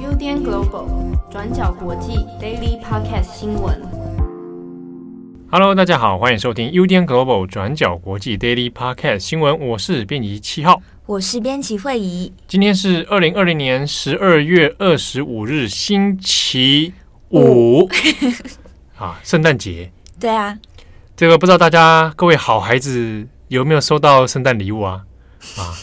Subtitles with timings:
[0.00, 0.88] UDN Global
[1.30, 3.78] 转角国际 Daily Podcast 新闻。
[5.50, 9.60] Hello，大家好，欢迎收听 UDN Global 转角国际 Daily Podcast 新闻。
[9.60, 12.32] 我是编辑七号，我是编辑惠仪。
[12.48, 16.94] 今天是二零二零年十二月二十五日，星期
[17.28, 17.86] 五
[18.96, 19.92] 啊，圣诞节。
[20.18, 20.58] 对啊，
[21.14, 25.04] 这个不知道大家各位好孩子有没有收到圣诞礼物啊？
[25.58, 25.76] 啊，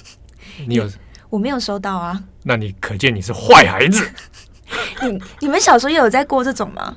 [0.67, 0.89] 你有？
[1.29, 2.23] 我没有收到啊。
[2.43, 4.07] 那你可见你是坏孩子。
[5.01, 6.95] 你你们小时候也有在过这种吗？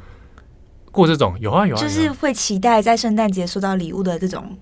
[0.91, 4.57] 过这种有啊有啊，就是会期待在圣诞节收到礼物的这种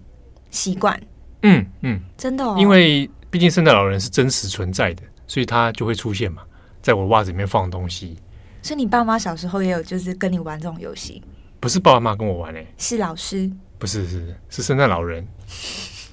[0.51, 1.01] 习惯。
[1.43, 6.43] 嗯嗯，真的哦，因为毕竟圣诞老人是真实存在的，所以他就会出现嘛，
[6.83, 8.17] 在我袜子里面放东西。
[8.63, 11.23] 所以你爸妈小时候也有就是跟你玩这种游戏？
[11.61, 13.51] 不是爸爸妈妈跟我玩诶、欸，是老师。
[13.79, 15.27] 不是是是圣诞老人。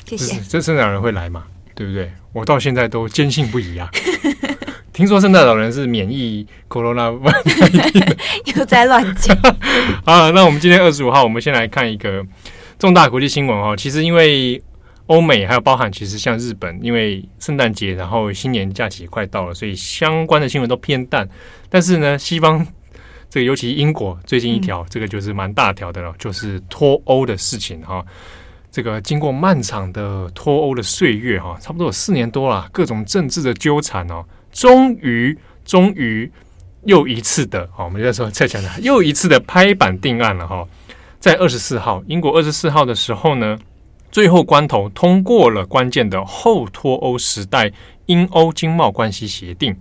[0.06, 0.40] 谢谢。
[0.42, 1.46] 这圣诞老人会来嘛？
[1.74, 2.12] 对不对？
[2.34, 3.90] 我到现在都坚信不疑啊。
[4.94, 7.18] 听说圣诞老人是免疫 Corona，
[8.56, 9.36] 又在乱讲
[10.06, 10.30] 啊！
[10.32, 12.26] 那我们今天二十五号，我们先来看一个
[12.78, 13.76] 重大国际新闻哦。
[13.76, 14.62] 其实因为
[15.08, 21.28] 欧美还有包含，其实像日本，因为圣诞节，然后新年假期快到了，所以相关的新闻都偏淡。
[21.70, 22.66] 但是呢，西方。
[23.34, 28.06] 这个尤其英国最近一条，这个就是蛮大条的了，就是脱欧的事情哈。
[28.72, 36.32] 这个经过漫长的脱欧的岁月哈，差不多有四年多了，各种政治的纠缠哦，终于终于
[36.86, 40.66] 又一次的，好，我们再说再讲讲，又一次的拍板定案了哈。
[41.20, 43.60] 在二十四号，英国二十四号的时候呢，
[44.10, 47.72] 最后关头通过了关键的后脱欧时代
[48.06, 49.76] 英欧经贸关系协定。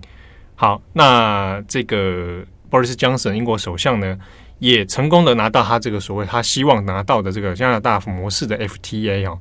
[0.57, 2.45] 好，那这个。
[2.71, 4.17] 鲍里斯·强森，英国首相呢，
[4.61, 9.37] 也成功的拿到他这个所谓他希望拿到的这个加拿大模式的 FTA 哦。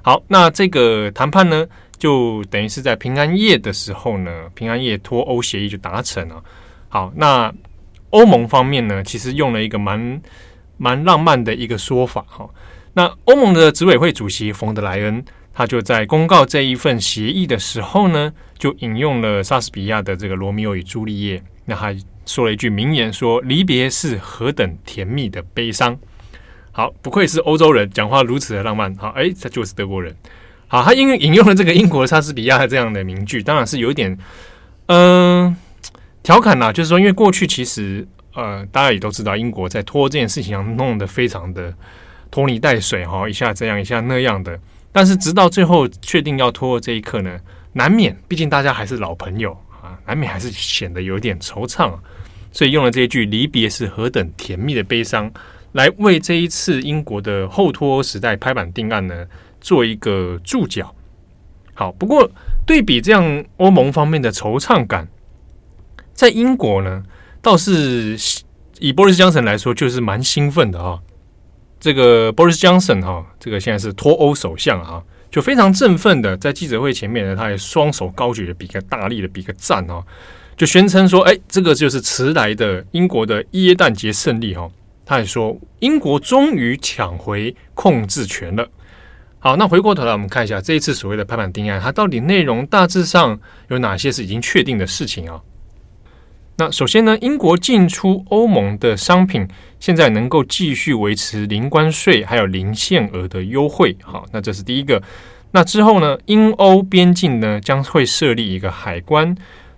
[0.00, 1.66] 好，那这个谈判呢，
[1.98, 6.42] 就等于是在平安夜的时候呢，平安夜脱欧协议就达成了。
[6.88, 7.52] 好，那
[8.10, 10.22] 欧盟方面呢，其实用了一个蛮
[10.78, 12.48] 蛮浪漫的一个说法哈。
[12.94, 15.22] 那欧盟的执委会主席冯德莱恩，
[15.52, 21.92] 他就在公告这一份协议的时候呢，就引用了莎士比亚的这个《罗密欧与朱丽叶》，那他。
[22.26, 25.98] 说了一句名言，说离别是何等甜蜜的悲伤。
[26.72, 28.94] 好，不愧是欧洲人，讲话如此的浪漫。
[28.96, 30.14] 好，哎，他就是德国人。
[30.68, 34.16] 好，他因为引用了这个英国莎士比亚的这样的名句，当然是有一点，
[34.86, 35.56] 嗯、
[36.22, 36.72] 调侃啦。
[36.72, 41.74] 就是说，因为过去其实，呃，大家也都知道，英国在脱这件事情上弄得非常的
[42.30, 44.56] 拖泥带水，哈，一下这样，一下那样的。
[44.92, 47.36] 但是直到最后确定要脱这一刻呢，
[47.72, 49.56] 难免，毕竟大家还是老朋友。
[49.82, 51.98] 啊难免还是显得有点惆怅啊，
[52.52, 55.30] 所以用了这一句“离别是何等甜蜜的悲伤”
[55.72, 59.26] 来为这一次英国的后脱欧时代拍板定案呢
[59.60, 60.94] 做一个注脚。
[61.74, 62.30] 好，不过
[62.66, 65.08] 对比这样欧盟方面的惆怅感，
[66.12, 67.02] 在英国呢
[67.40, 68.16] 倒是
[68.80, 70.98] 以 Boris Johnson 来说就是蛮兴奋的啊。
[71.78, 75.02] 这个 Boris Johnson 哈，这个现在是脱欧首相啊。
[75.30, 80.04] 就非常振奋的，在记者会前面呢，他也双手高举的比个大力的比个赞哦，
[80.56, 84.70] 就宣称说：“哎，这个就是迟来的英国的耶诞节胜利哦。”
[85.06, 88.68] 他也说：“英国终于抢回控制权了。”
[89.38, 95.40] 好，那回过头来我们看一下这一次所谓的拍板定案，它到底内容大致上有哪些是已经确定的事情啊？
[96.56, 99.48] 那首先呢，英国进出欧盟的商品
[99.80, 103.96] 现在能够继续维持零关税，还有零限额的优惠。
[104.02, 105.02] 好，那这是第一个。
[105.50, 109.34] 那之后呢，英欧边境呢将会设立一个海关。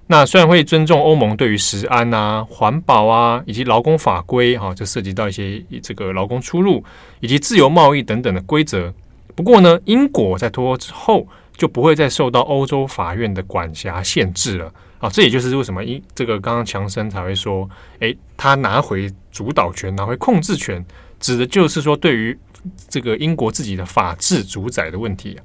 [0.08, 6.84] 那虽然会尊重欧盟对于食安啊、环保啊以及劳工法规，哈，就涉及到一些这个劳工出入
[7.20, 8.92] 以及自由贸易等等的规则。
[9.34, 11.26] 不过呢，英国在脱欧之后
[11.56, 14.70] 就不会再受到欧洲法院的管辖限制了。
[14.98, 17.66] 啊，这也就是为什么英这个刚刚强生才会说，
[18.00, 20.84] 诶，他拿回主导权，拿回控制权，
[21.18, 22.38] 指的就是说对于
[22.88, 25.42] 这个英国自己的法治主宰的问题啊。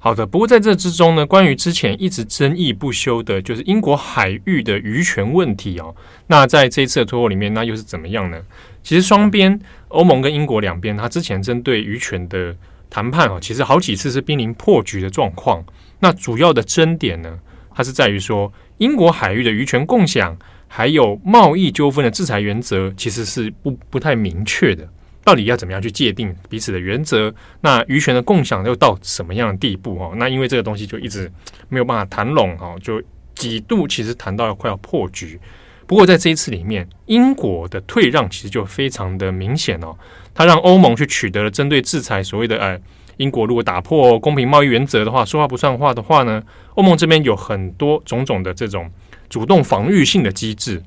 [0.00, 5.94] 好的，不过在这之中呢，关于之前一直争议不休的，就是英国海域的渔权问题哦。
[6.28, 8.40] 那在这一次的脱欧里面，那又是怎么样呢？
[8.82, 12.56] 其实双边欧盟跟英国两边，它之前针对渔权的
[12.88, 15.64] 谈判哦，其实好几次是濒临破局的状况。
[16.00, 17.38] 那主要的争点呢，
[17.74, 18.52] 它是在于说。
[18.78, 20.38] 英国海域的渔权共享，
[20.68, 24.88] 还有贸易纠纷的制裁原则，其实是不不太明确的。
[25.24, 27.34] 到底要怎么样去界定彼此的原则？
[27.60, 29.98] 那渔权的共享又到什么样的地步？
[29.98, 31.30] 哦，那因为这个东西就一直
[31.68, 33.02] 没有办法谈拢，哦，就
[33.34, 35.38] 几度其实谈到要快要破局。
[35.86, 39.94] 不过在这一次里面，英国的退让其实就非常的明显哦，
[40.32, 42.80] 它让欧盟去取得了针对制裁所谓的呃
[43.18, 46.42] 英国如果打破公平贸易原则的话，说话不算话的话呢，
[46.74, 48.90] 欧盟这边有很多种种的这种
[49.28, 50.82] 主动防御性的机制。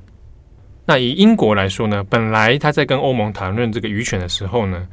[0.84, 4.86] 那以英国来说呢，本来他在跟欧盟谈论这个渔权的时候呢，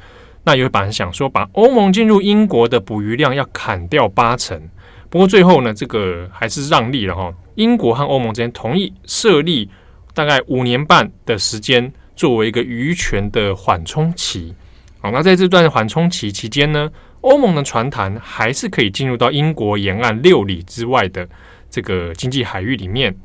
[0.43, 4.61] 那有本来想说把欧盟进入英国的捕鱼量要砍掉八成，
[5.09, 7.33] 不过最后呢，这个还是让利了哈。
[7.55, 9.67] 英国和欧盟之间同意设立
[10.13, 14.53] 大概五年半的时间，作为一个渔权的缓冲期。
[15.01, 16.89] 好，那在这段缓冲期期间呢，
[17.21, 21.27] 欧盟的船团还是可以进入到英国沿岸六里之外的
[21.67, 23.15] 这个经济海域里面。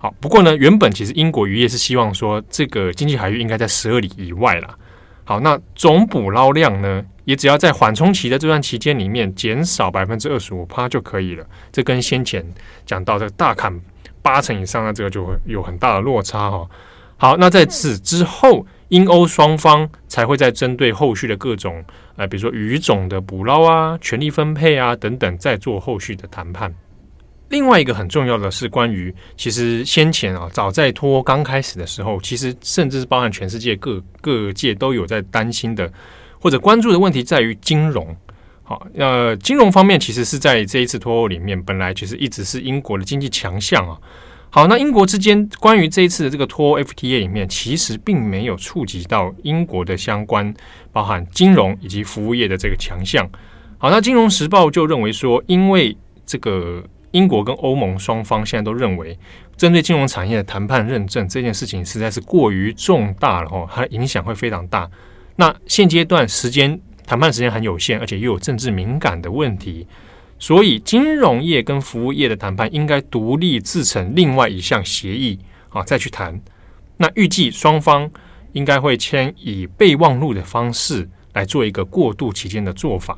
[0.00, 4.74] 好，不过呢，原本其实英国渔业是希望说，这个经济海域应该在十二里以外啦。
[5.24, 11.44] 好，那总捕捞量呢，也只要在缓冲期的这段期间里面减少百分之二十五趴就可以了。
[11.72, 12.46] 这跟先前
[12.86, 13.78] 讲到的大砍
[14.22, 16.66] 八成以上，那这个就会有很大的落差哈。
[17.16, 21.84] 好，那在此之后，英欧双方才会再针对后续的各种
[22.14, 26.72] 呃，比如说鱼种的捕捞啊、权利分配啊等等，再做后续的谈判。
[27.50, 35.90] 另外一个很重要的是，关于其实先前啊，早在脱欧刚开始的时候，其实甚至是包含全世界各各界都有在担心的
[36.38, 38.14] 或者关注的问题，在于金融。
[38.64, 43.96] 好，呃，金融方面其实是在这一次脱欧里面，本来其实一直是英国的经济强项啊。
[44.50, 50.52] 好，那英国之间关于这一次的这个脱欧 FTA 里面，其实并没有触及到英国的相关
[50.92, 53.26] 包含金融以及服务业的这个强项。
[53.78, 55.96] 好，那《金融时报》就认为说，因为
[56.26, 56.84] 这个。
[57.12, 59.18] 英国跟欧盟双方现在都认为，
[59.56, 64.88] 针对金融产业的谈判认证这件事情实在是过于重大了哈，它影响会非常大。
[65.36, 69.86] 那现阶段时间谈判时间很有限，而且又有政治敏感的问题，
[70.38, 75.38] 所以金融业跟服务业的谈判应该独立制成另外一项协议
[75.70, 76.40] 啊，再去谈。
[76.96, 78.10] 那预计双方
[78.52, 83.16] 应该会签以备忘录的方式来做一个过渡期间的做法。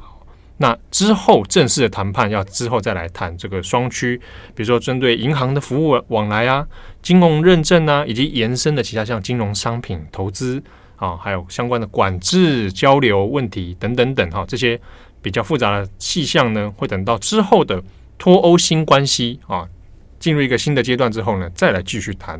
[0.62, 4.20] 那之后正式的谈判要之后再来谈这个双区，
[4.54, 6.66] 比如说针对银行的服务往来啊、
[7.00, 10.62] 金融认证啊，以及延伸的其他像金融商品投资
[10.96, 14.78] 啊，还有相关的管制交流问题等等等哈，这些
[15.22, 17.82] 比较复杂的细项呢，会等到之后的
[18.18, 19.66] 脱欧新关系啊
[20.18, 22.38] 进入一个新的阶段之后呢，再来继续谈。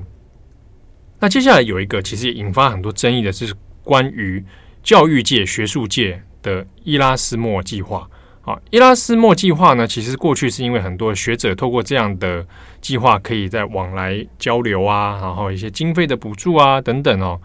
[1.21, 4.45] 那接下来有一个其实也引发很多争议的，就是关于
[4.83, 6.23] 教育界、学术界。
[6.43, 8.09] 的伊拉斯莫计划，
[8.43, 12.47] 啊，伊拉斯莫计划呢，其实过去是因为很多学者透过这样的
[12.81, 17.41] 计划，可以在往来交流啊，然后一些经费的补助啊等等哦。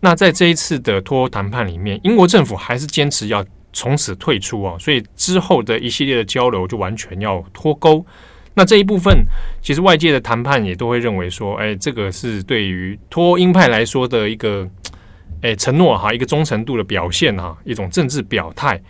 [0.00, 8.04] 那在这一次的脱欧谈判里面，英国政府还是坚持要从此退出哦，所以之后的一系列的交流就完全要脱钩。
[8.54, 9.24] 那这一部分，
[9.62, 14.68] 其实外界的谈判也都会认为说，哎，这个是对于脱欧鹰派来说的一个。
[15.44, 18.80] 诶，承诺哈，一个忠诚度的表现哈，一种政治表态。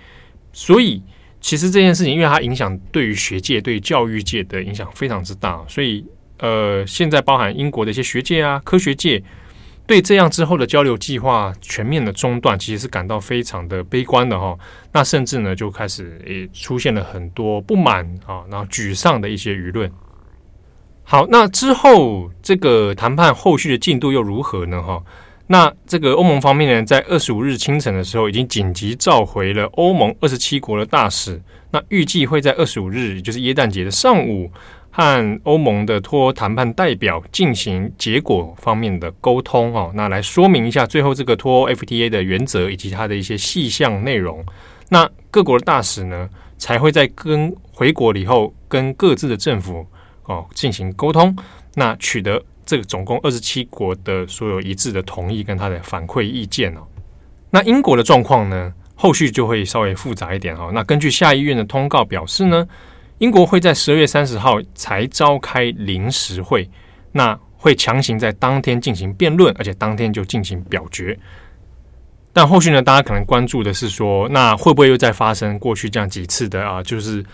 [0.52, 1.02] 所以，
[1.40, 6.06] 其实这件事情，因为它影响对于学界、对教育界的影响非常之大，所以
[6.38, 9.20] 呃，现在包含英国的一些学界啊、科学界，
[9.84, 14.56] 对这样之后的交流计划全面的中断，其实是感到非常的悲观的哈。
[14.92, 19.90] 那甚至呢，就开始诶出现了很多不满啊，然后沮丧的一些舆论。
[21.02, 24.80] 好，那之后这个谈判后续的进度又如何呢？
[24.80, 25.02] 哈？
[25.46, 31.40] 那这个欧盟方面呢，在二十五日清晨的时候，已经紧急召回了欧盟二十七国的大使。
[31.70, 34.50] 那预计会在二十五日，也就是耶诞节的上午，
[34.90, 39.92] 和欧盟的脱欧谈判代表进行结果方面的沟通哦。
[39.94, 44.42] 那来说明一下最后这个脱欧 FTA 的原则以及它的一些细项内容。
[44.88, 49.84] 那各国的大使呢，才会在跟回国了以后，跟各自的政府
[50.22, 51.36] 哦进行沟通，
[51.74, 52.42] 那取得。
[52.66, 56.80] 这个总共二十七国的所有一致的同意跟他的反馈意见哦，
[57.50, 60.70] 那英国的状况呢，后续就会稍微复杂一点哈。
[60.72, 62.66] 那根据下议院的通告表示呢，
[63.18, 66.68] 英国会在十二月三十号才召开临时会，
[67.12, 71.18] 那会强行在当天进行辩论，而且当天就进行表决。
[72.32, 76.82] 但后续呢，大家可能关注的是说，那会不会又再发生过去这样几次的啊？
[76.82, 77.24] 就是。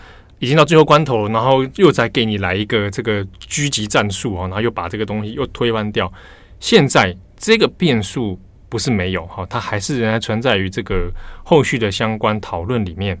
[0.41, 6.11] 已经到最后关头，然后又再给你来一个这个狙击战术啊，然后又把这个东西又推翻掉。
[6.59, 11.11] 现在这个变数不是没有哈，它还是仍然存在于这个
[11.43, 13.15] 后续的相关讨论里面。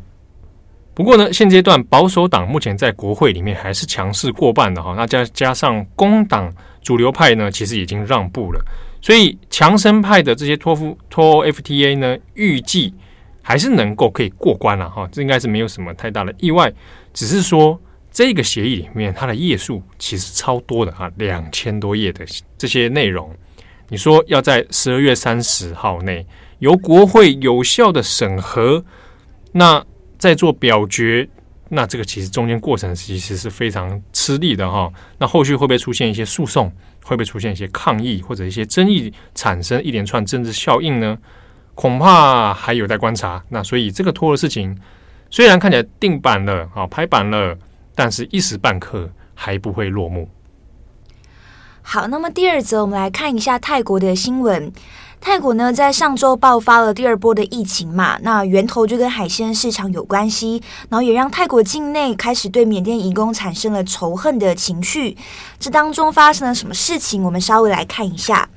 [0.95, 6.51] 不过呢，现阶段保守党目前在国会里面还是强势过半的哈，那加加上工党
[6.81, 8.59] 主流派呢，其实已经让步了，
[8.99, 12.93] 所以强生派的这些脱欧脱欧 FTA 呢，预计
[13.41, 16.71] 还是能够可以过关了哈，这应该是没有什么太大的意外。
[17.13, 17.79] 只是说，
[18.11, 22.25] 这个协议里面它的页数其实超多的哈，两千多页的
[22.57, 23.33] 这些内容，
[23.89, 26.25] 你说要在十二月三十号内
[26.59, 28.83] 由国会有效的审核，
[29.53, 29.83] 那
[30.17, 31.27] 在做表决，
[31.69, 34.91] 那这个其实中间过程其实是非常吃力的哈。
[35.17, 36.71] 那后续会不会出现一些诉讼？
[37.03, 41.17] 会不会出现一些抗议或者一些争议，产生一连串政治效应呢？
[41.75, 43.43] 恐怕还有待观察。
[43.49, 44.77] 那所以这个拖的事情，
[45.29, 47.57] 虽然看起来定版了，好拍板了，
[47.95, 50.29] 但是一时半刻还不会落幕。
[51.81, 54.71] 好，那么第二则，我们来看一下泰国的新闻。
[55.19, 65.15] 泰国呢，在上周爆发了第二波的疫情嘛，那源头就跟海鲜市场有关系，然后也让泰国境内开始对缅甸移工产生了仇恨的情绪。
[65.59, 67.23] 这当中发生了什么事情？
[67.23, 68.49] 我们稍微来看一下。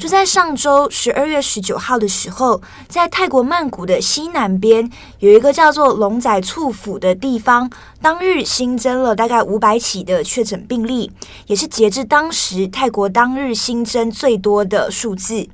[0.00, 11.12] 就在上周十二月十九号的时候，在泰国曼谷的西南边有一个叫做龙仔厝府的地方，当日新增了大概五百起的确诊病例，
[11.48, 15.46] 也是截至当时泰国当日新增最多的数字。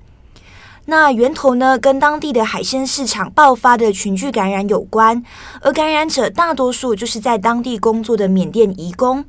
[0.84, 5.24] 那源头呢，跟当地的海鲜市场爆发的群聚感染有关，
[5.60, 9.24] 而感染者大多数就是在当地工作的缅甸移工。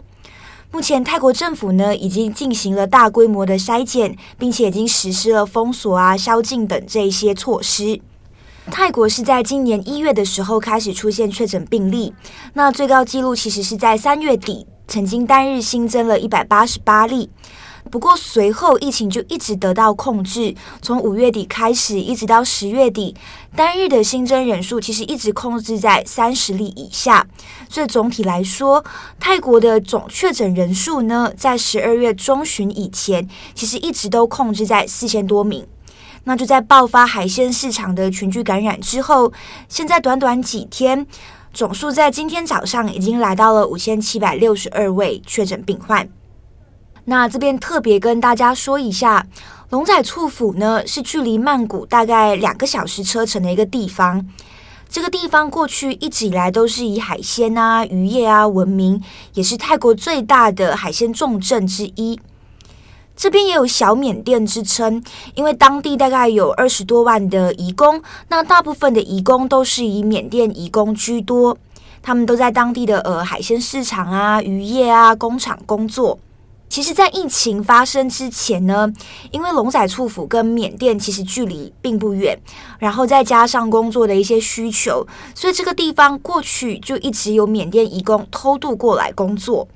[0.70, 8.00] 目前，泰国政府呢已经进行了大规模的筛检，并且已经实施了封锁啊、宵禁等这一些措施。
[8.70, 12.14] 泰国是在今年一月的时候开始出现确诊病例，
[12.54, 17.30] 那最高纪录其实是在三月底，曾经单日新增了一百八十八例。
[17.88, 23.16] 不过随后疫情就一直得到控制，从五月底开始一直到十月底，
[23.56, 27.26] 单日的新增人数其实一直控制在三十例以下。
[27.70, 28.84] 所以总体来说，
[29.20, 35.66] 泰国的总确诊人数呢，在十二月中旬以前，其实一直都控制在四千多名。
[36.26, 39.32] 那就在爆发海鲜市场的群聚感染之后，
[39.70, 41.08] 现在短短几天，
[41.54, 46.10] 总数在今天早上已经来到了五千七百六十二位确诊病患。
[47.10, 49.26] 那这边特别跟大家说一下，
[49.70, 54.28] 龙仔厝府呢，是距离曼谷大概两个小时车程的一个地方。
[54.90, 59.02] 这个地方过去一直以来都是以海鲜啊、渔业啊闻名，
[59.36, 62.20] 也是泰国最大的海鲜重镇之一。
[63.16, 65.02] 这边也有小缅甸之称，
[65.34, 71.58] 因为当地大概有二十多万的移工，那大部分的移工都是以缅甸移工居多，
[72.02, 76.20] 他们都在当地的呃海鲜市场啊、渔业啊、工厂工作。
[76.70, 78.92] 其实，在疫情发生之前呢，
[79.32, 82.38] 因为龙仔厝府跟缅甸其实距离并不远，
[82.78, 89.68] 然后再加上工作的一些需求，所以这个地方过去就一直有缅甸移工偷渡过来工作。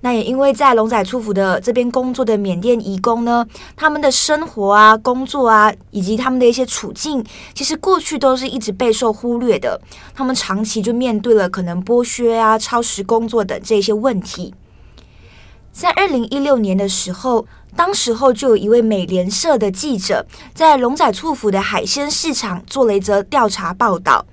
[0.00, 9.80] 那也因为在龙仔厝府的这边工作的缅甸移工呢，他们的生活啊、工作啊，以及他们的一些处境，其实过去都是一直备受忽略的。
[10.14, 14.52] 他们长期就面对了可能剥削啊、超时工作等这些问题。
[15.76, 24.24] 在二零一六年的时候，当时候就有一位美联社的记者在龙仔厝府的海鲜市场做了一则调查报道，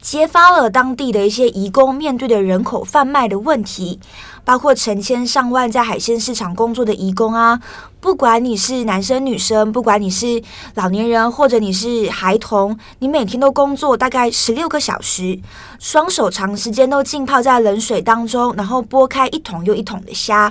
[0.00, 4.00] 揭发了当地的一些移工面对的人口贩卖的问题，
[4.42, 7.60] 包括成千上万在海鲜市场工作的移工啊，
[8.00, 10.42] 不管你是男生女生，不管你是
[10.76, 15.38] 老年人或者你是孩童，你每天都工作大概十六个小时，
[15.78, 20.50] 双手长时间都浸泡在冷水当中，然后剥开一桶又一桶的虾。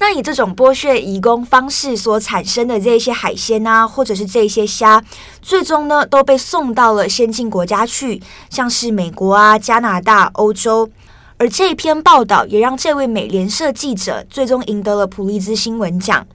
[0.00, 5.02] 那以这种剥削移工方式所产生的这些海鲜啊，或者是这些虾，
[5.42, 10.88] 最终呢都被送到了先进国家去，像是美国啊、加拿大、欧洲。
[11.36, 16.26] 而这篇报道也让这位美联社记者最终赢得了普利兹新闻奖。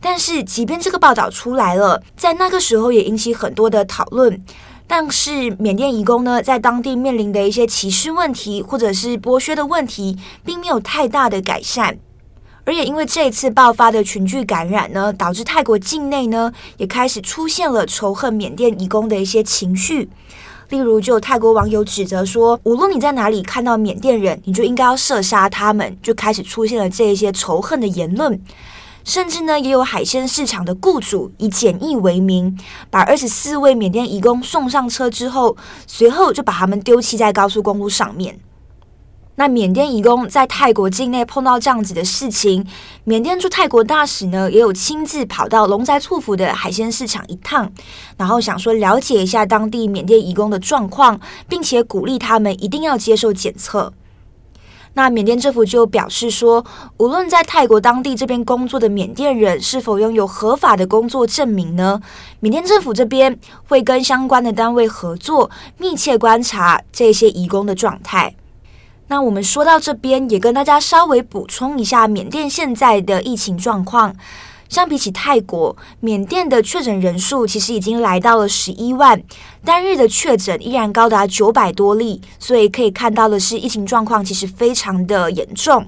[0.00, 4.42] 但是，即便这个报道出来了，在那个时候也引起很多的讨论。
[4.86, 11.98] 但是，缅甸移工呢，在当地面临的一些歧视问题，或者是剥削的问题，并没有太大的改善。
[12.64, 20.08] 而也因为这次爆发的群聚感染呢，导致泰国境内呢也开始出现了仇恨缅甸移工的一些情绪。
[20.68, 28.40] 例如，就有泰国网友指责说，无论你在哪里看到缅甸人，你就应该要射杀他们，就开始出现了这一些仇恨的言论。
[29.02, 32.56] 甚至呢，也有海鲜市场的雇主以检疫为名，
[32.88, 35.56] 把二十四位缅甸移工送上车之后，
[35.88, 38.38] 随后就把他们丢弃在高速公路上面。
[39.40, 42.62] 那缅甸移工在泰国境内碰到这样子的事情，
[43.04, 47.72] 缅甸驻泰国大使呢也有亲自跑到龙宅厝府的海鲜市场一趟，
[48.18, 51.18] 然后想说了解一下当地缅甸移工的状况，
[51.48, 53.94] 并且鼓励他们一定要接受检测。
[54.92, 56.62] 那缅甸政府就表示说，
[56.98, 62.02] 无论在泰国当地这边工作的缅甸人是否拥有合法的工作证明呢，
[62.40, 68.34] 缅甸政府这边会跟相关的单位合作，密切观察这些移工的状态。
[69.10, 74.14] 那我们说到这边，也跟大家稍微补充一下缅甸现在的疫情状况。
[74.68, 79.20] 相比起泰国，缅甸的确诊人数其实已经来到了十一万，
[79.64, 85.84] 单日的确诊依然高达九百多例，所以可以看到的是，疫情状况其实非常的严重。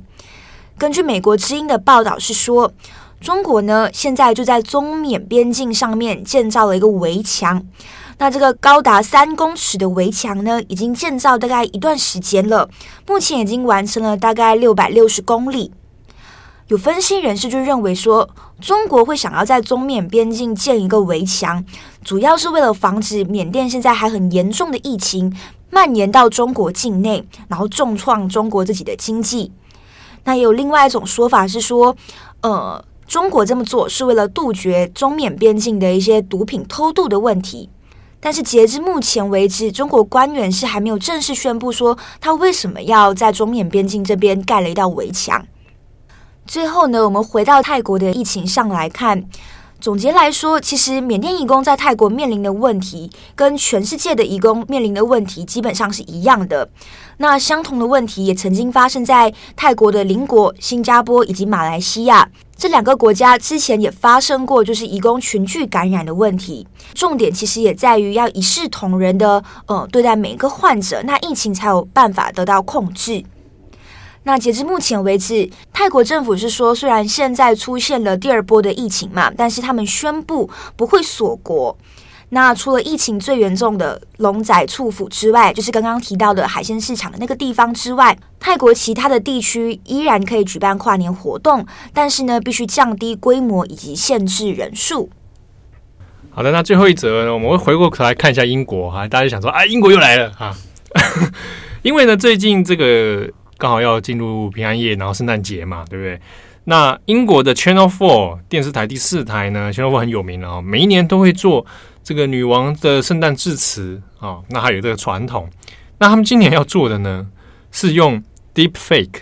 [0.76, 2.72] 根据美国之音的报道是说，
[3.20, 7.64] 中国呢现在就在中缅边境上面建造了一个围墙。
[8.18, 12.68] 那这个高达三公尺的围墙呢，已经建造大概一段时间了，
[13.06, 15.72] 目前已经完成了大概六百六十公里。
[16.68, 21.64] 有分析人士就认为说，中国会想要在中缅边境建一个围墙，
[22.02, 25.36] 主要是为了防止缅甸现在还很严重的疫情
[25.70, 29.52] 蔓延到中国境内，然后重创中国自己的经济。
[30.24, 31.94] 那也有另外一种说法是说，
[32.42, 37.68] 呃，中国这么做是为了杜绝中缅边境的一些毒品偷渡的问题。
[38.24, 45.44] 但是截至目前为止，中国官员是还没有正式宣布说他为什么要在中缅边境这边盖了一道围墙。
[46.46, 49.24] 最后呢，我们回到泰国的疫情上来看，
[49.82, 56.70] 总结来说，其实缅甸移工在泰国面临的问题，跟全世界的移工面临的问题基本上是一样的。
[57.16, 62.28] 那相同的问题也曾经发生在泰国的邻国新加坡以及马来西亚。
[62.56, 66.64] 这两个国家之前也发生过，就是移工群聚感染的问题。
[66.94, 73.24] 重点其实也在于要一视同仁的，呃，对待每一个患者，那疫情才有办法得到控制。
[74.24, 81.76] 那截至目前为止，泰国政府是说，虽然现在出现了第二波的疫情嘛，但是他们宣布不会锁国。
[82.34, 95.10] 那除了疫情最严重的龙仔厝府之外，就是刚刚提到的海鲜市场的那个地方之外，泰国其他的地区依然可以举办跨年活动，但是呢，必须降低规模以及限制人数。
[96.30, 100.56] 好的，那最后一则呢，我们会回过头来看一下英国哈，大家想说啊，英国又来了哈，
[101.82, 103.28] 因为呢，最近这个
[103.62, 106.20] 刚好要进入平安夜，然后圣诞节嘛，对不对？
[106.64, 111.64] 那英国的 Channel Four 电视台第四台呢，Channel Four 很有名了啊，每一年都会做。
[112.02, 115.48] 这个女王的圣诞致辞啊，那还有这个传统。
[115.98, 117.28] 那他们今年要做的呢，
[117.70, 118.20] 是用
[118.52, 119.20] deep fake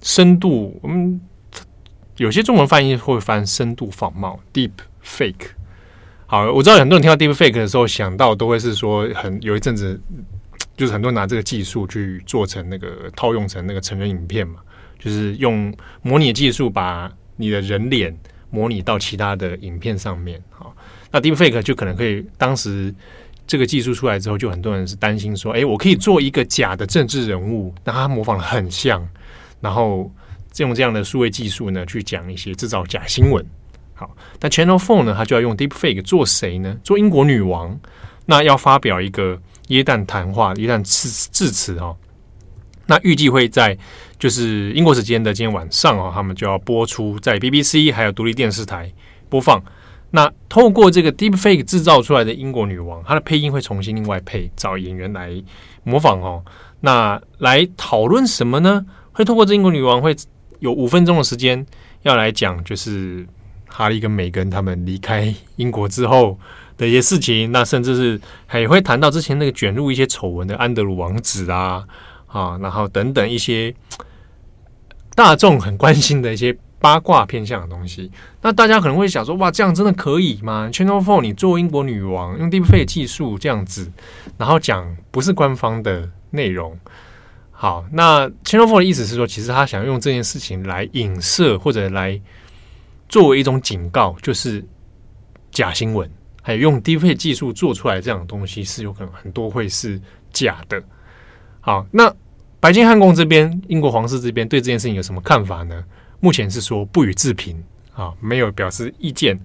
[0.00, 1.20] 深度，我们
[2.18, 4.70] 有些中文翻译会翻深度仿冒 deep
[5.04, 5.48] fake。
[6.26, 10.00] 好，我知道很多人听到 deep fake 的时候，想到都会是说很有一阵子，
[10.80, 14.60] 就是很多人拿这个技术去做成那个套用成那个成人影片嘛，
[14.98, 18.16] 就是用模拟技术把你的人脸
[18.48, 20.74] 模拟到其他的影片上面，好。
[21.10, 22.94] 那 Deepfake 就可能可以，当时
[23.46, 29.06] 这个技术出来之后，就很多人是担心说，哎，我可以做一个假的政治人物，那他模仿得很像，
[29.60, 30.10] 然后
[30.56, 33.44] 用这样的数位技术呢，去讲一些制造假新闻。
[33.92, 36.74] 好，但 Channel Four 呢，他就要用 Deepfake 做谁呢？
[36.82, 37.78] 做英国女王，
[38.24, 39.38] 那要发表一个
[39.70, 41.96] 耶诞谈话、耶诞致致辞哦。
[42.86, 43.76] 那预计会在
[44.18, 48.92] 就是英国时间的今天晚上哦，他们就要播出在 BBC 还有独立电视台
[49.28, 49.62] 播放。
[50.10, 55.30] 那透过这个 Deepfake 制造出来的英国女王，她的配音会重新另外配，找演员来
[55.84, 56.44] 模仿哦。
[56.80, 58.84] 那来讨论什么呢？
[59.12, 60.16] 会透过这英国女王会
[60.58, 61.64] 有五分钟的时间
[62.02, 63.24] 要来讲，就是
[63.68, 66.36] 哈利跟梅根他们离开英国之后
[66.80, 67.52] 的一些事情。
[67.52, 71.84] 那甚至是还会谈到之前那个卷入一些丑闻的安德鲁王子啊
[72.26, 73.74] 啊，然后等等一些
[75.14, 76.56] 大众很关心的一些。
[76.82, 83.92] 八卦偏向的东西，那大家可能会想说：哇，这样真的可以吗？Channel Four，你作为英国女王，用 Deepfake 技术这样子，
[84.38, 86.80] 然后讲不是官方的内容。
[87.50, 92.18] 好，那 Channel Four 的意思是说，其实他想用这件事情来影射或者来
[93.10, 94.64] 作为一种警告，就是
[95.50, 96.10] 假新闻，
[96.56, 100.00] 用低配技术做出来这样的东西是有可能很多会是
[100.32, 100.82] 假的。
[101.60, 102.14] 好，那
[102.58, 105.84] 白金汉宫这边，英国皇室这边对这件事情有什么看法呢？
[106.20, 107.62] 目前是说不予置评
[107.94, 109.40] 啊，没有表示意见。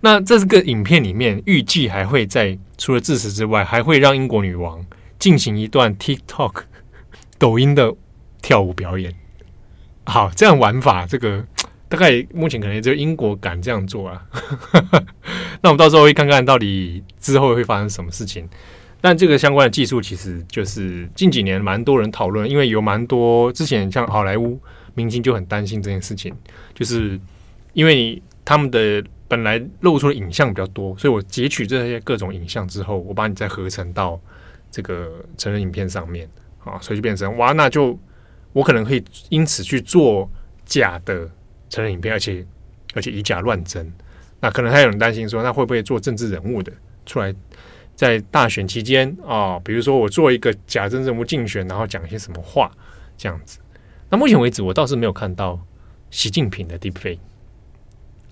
[0.00, 4.84] 那这个影片里面预计还会在除了致辞之外，还会让英国女王
[5.18, 6.62] 进行一段 TikTok
[7.38, 7.94] 抖音的
[8.40, 9.14] 跳舞表演。
[10.06, 11.44] 好，这样玩法，这个
[11.90, 14.24] 大概目前可能只有英国敢这样做啊。
[15.60, 18.48] 那我们到时候会看看到底之后会发生什么事情。
[19.02, 24.58] 但这个相关的技术其实就是近几年蛮多人讨论，因为有蛮多之前像好莱坞。
[24.94, 26.34] 明星就很担心这件事情，
[26.74, 27.18] 就是
[27.74, 34.20] 因为他们的本来露出的影像比较多，所以我截取这些各种影像之后，我把你再合成到
[34.68, 36.28] 这个成人影片上面
[36.64, 37.96] 啊，所以就变成哇，那就
[38.52, 40.28] 我可能可以因此去做
[40.66, 41.30] 假的
[41.70, 42.44] 成人影片，而且
[42.94, 43.90] 而且以假乱真。
[44.40, 46.70] 那可能还有人担心说，那会不会做政治人物的
[47.06, 47.34] 出来
[47.94, 49.58] 在大选期间啊？
[49.60, 52.70] 比如说我做一个假政治人物竞选，然后讲一些什么话
[53.16, 53.58] 这样子。
[54.10, 55.58] 那目前为止，我倒是没有看到
[56.10, 57.18] 习近平的 Deepfake。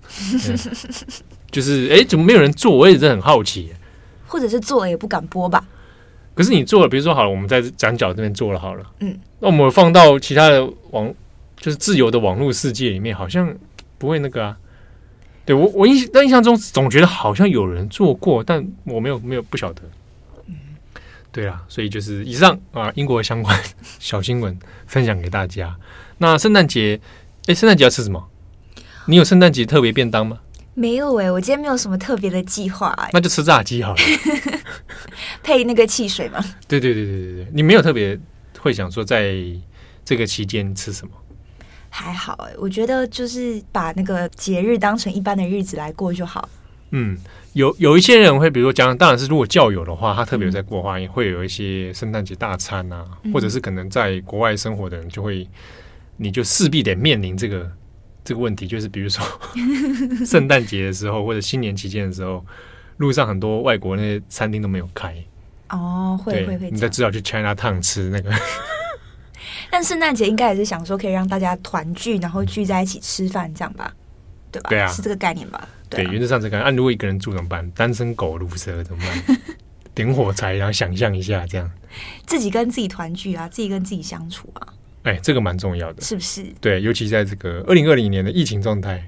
[1.49, 2.75] 就是哎、欸，怎么没有人做？
[2.75, 3.71] 我也是很好奇。
[4.27, 5.65] 或者是做了也不敢播吧？
[6.35, 11.13] 可是你做了，比如说好了，我们在转角这边做了好了，嗯，那我们放到其他的网，
[11.59, 13.55] 就是自由的网络世界里面，好像
[13.97, 14.57] 不会那个啊。
[15.45, 19.81] 对我，我印在印象中总觉得好像有人做过，但我没有没有不晓得。
[20.45, 20.55] 嗯，
[21.31, 23.59] 对啊，所以就是以上啊，英国相关
[23.99, 25.75] 小新闻分享给大家。
[26.19, 26.99] 那圣诞节，
[27.47, 28.29] 哎，圣诞节要吃什么？
[29.07, 30.39] 你有圣诞节特别便当吗？
[30.75, 33.99] 没有哎、欸，我今天没有什么特别的计划哎，那就吃炸鸡好了，
[35.41, 36.39] 配那个汽水吗。
[36.67, 38.17] 对对对对对对，你没有特别
[38.59, 39.33] 会想说在
[40.05, 41.13] 这个期间吃什么？
[41.89, 46.47] 还好哎、欸，我觉得就是把那个节日当成一般的日子来过就好。
[46.91, 47.17] 嗯，
[47.53, 55.47] 有有一些人会，比如说讲，当然是如果教友的话，他特别有在过的话，也会有一些圣诞节大餐啊，嗯、或者是可能在国外生活的人就会，
[56.17, 57.69] 你就势必得面临这个。
[58.21, 59.25] 这个问题就是，比如说
[60.23, 62.45] 圣诞节的时候，或者新年期间的时候，
[62.97, 65.15] 路上很多外国那些餐厅都没有开。
[65.69, 68.29] 哦，会会会，你再只好去 China Town 吃那个。
[69.69, 73.93] 但圣诞节应该也是想说可以让大家团聚，然后聚在一起吃饭，这样吧？
[74.51, 74.69] 对吧？
[74.69, 75.67] 对啊，是这个概念吧？
[75.89, 76.59] 对，原则上这个。
[76.59, 77.69] 按如果一个人住怎么办？
[77.71, 79.37] 单身狗如蛇怎么办？
[79.93, 81.69] 点火柴，然后想象一下这样，
[82.25, 84.67] 自己跟自己团聚啊，自己跟自己相处啊。
[85.03, 86.45] 哎，这个蛮重要的，是不是？
[86.59, 89.07] 对，尤其在这个二零二零年的疫情状态。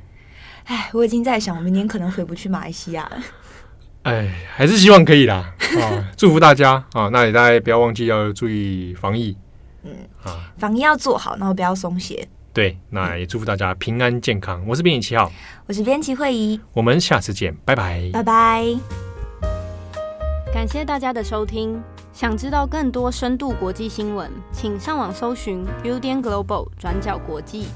[0.65, 3.23] 哎，我已经在想，我明年可能回不去马来西亚了。
[4.03, 5.53] 哎，还是希望可以啦。
[5.79, 7.09] 啊，祝福大家啊！
[7.11, 9.35] 那也大家不要忘记要注意防疫。
[9.83, 9.91] 嗯
[10.23, 12.27] 啊，防疫要做好，然后不要松懈。
[12.53, 14.61] 对，那也祝福大家平安健康。
[14.67, 15.31] 我是编辑七号，
[15.67, 18.65] 我是编辑惠仪，我们下次见，拜拜，拜拜。
[20.53, 21.81] 感谢大家的收听。
[22.13, 27.67] 想知道更多深度国际新闻，请上网搜寻 Udan Global 转角国际。